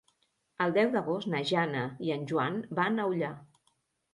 El 0.63 0.71
deu 0.77 0.87
d'agost 0.95 1.29
na 1.33 1.41
Jana 1.51 1.83
i 2.07 2.11
en 2.17 2.25
Joan 2.33 2.59
van 2.81 2.99
a 3.05 3.07
Ullà. 3.13 3.31